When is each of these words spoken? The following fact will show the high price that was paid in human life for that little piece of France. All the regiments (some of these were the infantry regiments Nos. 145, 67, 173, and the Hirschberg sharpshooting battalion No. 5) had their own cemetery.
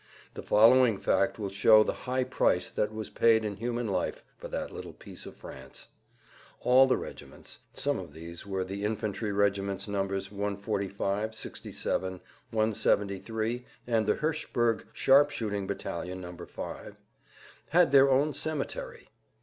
The 0.33 0.41
following 0.41 0.97
fact 0.97 1.37
will 1.37 1.51
show 1.51 1.83
the 1.83 1.93
high 2.09 2.23
price 2.23 2.71
that 2.71 2.91
was 2.91 3.11
paid 3.11 3.45
in 3.45 3.57
human 3.57 3.87
life 3.87 4.23
for 4.35 4.47
that 4.47 4.71
little 4.71 4.93
piece 4.93 5.27
of 5.27 5.35
France. 5.35 5.89
All 6.61 6.87
the 6.87 6.97
regiments 6.97 7.59
(some 7.75 7.99
of 7.99 8.11
these 8.11 8.43
were 8.43 8.63
the 8.63 8.83
infantry 8.83 9.31
regiments 9.31 9.87
Nos. 9.87 10.31
145, 10.31 11.35
67, 11.35 12.13
173, 12.49 13.63
and 13.85 14.07
the 14.07 14.15
Hirschberg 14.15 14.87
sharpshooting 14.91 15.67
battalion 15.67 16.19
No. 16.19 16.35
5) 16.35 16.97
had 17.69 17.91
their 17.91 18.09
own 18.09 18.33
cemetery. 18.33 19.09